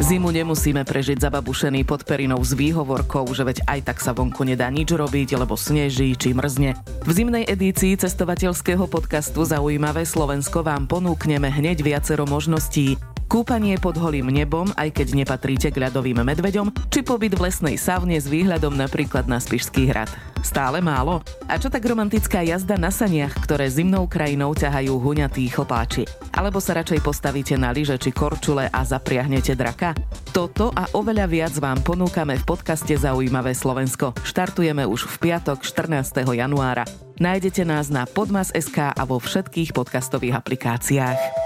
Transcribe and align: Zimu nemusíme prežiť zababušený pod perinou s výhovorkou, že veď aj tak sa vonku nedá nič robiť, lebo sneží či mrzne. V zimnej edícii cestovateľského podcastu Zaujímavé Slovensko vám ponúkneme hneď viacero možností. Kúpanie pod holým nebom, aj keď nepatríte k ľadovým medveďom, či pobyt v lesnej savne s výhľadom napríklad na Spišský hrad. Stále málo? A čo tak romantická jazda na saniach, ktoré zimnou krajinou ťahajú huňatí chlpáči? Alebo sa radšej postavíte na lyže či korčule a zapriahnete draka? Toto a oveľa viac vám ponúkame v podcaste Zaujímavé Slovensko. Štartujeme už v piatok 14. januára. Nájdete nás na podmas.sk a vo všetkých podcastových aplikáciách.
Zimu 0.00 0.32
nemusíme 0.32 0.80
prežiť 0.80 1.20
zababušený 1.20 1.84
pod 1.84 2.08
perinou 2.08 2.40
s 2.40 2.56
výhovorkou, 2.56 3.28
že 3.36 3.44
veď 3.44 3.58
aj 3.68 3.80
tak 3.84 3.98
sa 4.00 4.16
vonku 4.16 4.48
nedá 4.48 4.72
nič 4.72 4.96
robiť, 4.96 5.36
lebo 5.36 5.60
sneží 5.60 6.16
či 6.16 6.32
mrzne. 6.32 6.72
V 7.04 7.10
zimnej 7.12 7.44
edícii 7.44 8.00
cestovateľského 8.00 8.88
podcastu 8.88 9.44
Zaujímavé 9.44 10.08
Slovensko 10.08 10.64
vám 10.64 10.88
ponúkneme 10.88 11.52
hneď 11.52 11.84
viacero 11.84 12.24
možností. 12.24 12.96
Kúpanie 13.30 13.78
pod 13.78 13.94
holým 13.94 14.26
nebom, 14.26 14.74
aj 14.74 14.90
keď 14.90 15.14
nepatríte 15.14 15.70
k 15.70 15.86
ľadovým 15.86 16.18
medveďom, 16.26 16.74
či 16.90 17.06
pobyt 17.06 17.38
v 17.38 17.46
lesnej 17.46 17.78
savne 17.78 18.18
s 18.18 18.26
výhľadom 18.26 18.74
napríklad 18.74 19.30
na 19.30 19.38
Spišský 19.38 19.86
hrad. 19.86 20.10
Stále 20.42 20.82
málo? 20.82 21.22
A 21.46 21.54
čo 21.54 21.70
tak 21.70 21.86
romantická 21.86 22.42
jazda 22.42 22.74
na 22.74 22.90
saniach, 22.90 23.30
ktoré 23.46 23.70
zimnou 23.70 24.10
krajinou 24.10 24.50
ťahajú 24.50 24.98
huňatí 24.98 25.46
chlpáči? 25.46 26.10
Alebo 26.34 26.58
sa 26.58 26.82
radšej 26.82 27.06
postavíte 27.06 27.54
na 27.54 27.70
lyže 27.70 28.02
či 28.02 28.10
korčule 28.10 28.66
a 28.66 28.80
zapriahnete 28.82 29.54
draka? 29.54 29.94
Toto 30.34 30.74
a 30.74 30.90
oveľa 30.98 31.30
viac 31.30 31.54
vám 31.62 31.86
ponúkame 31.86 32.34
v 32.34 32.42
podcaste 32.42 32.98
Zaujímavé 32.98 33.54
Slovensko. 33.54 34.10
Štartujeme 34.26 34.82
už 34.90 35.06
v 35.06 35.30
piatok 35.30 35.62
14. 35.62 36.26
januára. 36.26 36.82
Nájdete 37.22 37.62
nás 37.62 37.94
na 37.94 38.10
podmas.sk 38.10 38.90
a 38.90 39.02
vo 39.06 39.22
všetkých 39.22 39.70
podcastových 39.70 40.34
aplikáciách. 40.34 41.39